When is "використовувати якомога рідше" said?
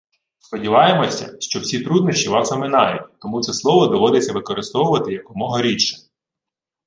4.33-5.97